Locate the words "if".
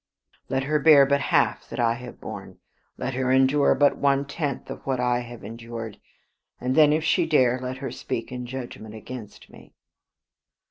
6.91-7.03